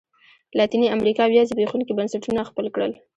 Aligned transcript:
لاتینې 0.57 0.87
امریکا 0.95 1.23
بیا 1.33 1.43
زبېښونکي 1.49 1.93
بنسټونه 1.97 2.41
خپل 2.49 2.65
کړل. 2.75 2.91